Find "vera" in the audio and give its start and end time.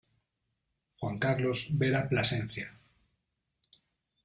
1.83-2.03